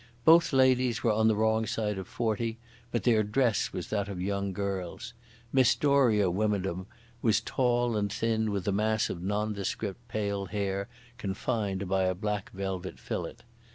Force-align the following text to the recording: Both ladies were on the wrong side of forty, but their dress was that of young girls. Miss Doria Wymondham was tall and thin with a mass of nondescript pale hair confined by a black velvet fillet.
Both 0.25 0.51
ladies 0.51 1.03
were 1.03 1.11
on 1.11 1.27
the 1.27 1.35
wrong 1.35 1.67
side 1.67 1.99
of 1.99 2.07
forty, 2.07 2.57
but 2.91 3.03
their 3.03 3.21
dress 3.21 3.71
was 3.71 3.89
that 3.91 4.09
of 4.09 4.19
young 4.19 4.51
girls. 4.51 5.13
Miss 5.53 5.75
Doria 5.75 6.31
Wymondham 6.31 6.87
was 7.21 7.39
tall 7.39 7.95
and 7.95 8.11
thin 8.11 8.49
with 8.51 8.67
a 8.67 8.71
mass 8.71 9.11
of 9.11 9.21
nondescript 9.21 10.07
pale 10.07 10.47
hair 10.47 10.87
confined 11.19 11.87
by 11.87 12.05
a 12.05 12.15
black 12.15 12.49
velvet 12.49 12.97
fillet. 12.97 13.35